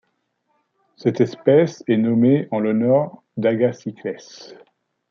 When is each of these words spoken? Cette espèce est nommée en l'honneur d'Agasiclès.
Cette 0.95 1.21
espèce 1.21 1.83
est 1.85 1.95
nommée 1.95 2.47
en 2.49 2.59
l'honneur 2.59 3.21
d'Agasiclès. 3.37 4.55